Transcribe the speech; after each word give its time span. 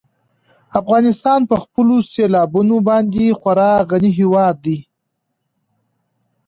افغانستان 0.79 1.39
په 1.49 1.55
خپلو 1.63 1.95
سیلابونو 2.13 2.75
باندې 2.89 3.37
خورا 3.39 3.71
غني 3.89 4.11
هېواد 4.19 4.55
دی. 4.65 4.77